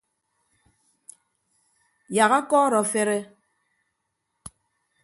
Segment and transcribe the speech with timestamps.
[2.15, 3.17] Yak akọọrọ afere.